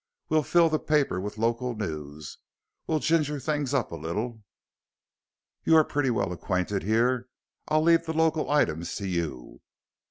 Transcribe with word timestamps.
We'll 0.29 0.41
fill 0.41 0.67
the 0.67 0.79
paper 0.79 1.21
with 1.21 1.37
local 1.37 1.75
news 1.75 2.39
we'll 2.87 2.97
ginger 2.97 3.39
things 3.39 3.71
up 3.71 3.91
a 3.91 3.95
little. 3.95 4.41
You 5.63 5.75
are 5.75 5.83
pretty 5.83 6.09
well 6.09 6.31
acquainted 6.33 6.81
here 6.81 7.29
I'll 7.67 7.83
leave 7.83 8.07
the 8.07 8.13
local 8.13 8.49
items 8.49 8.95
to 8.95 9.07
you. 9.07 9.61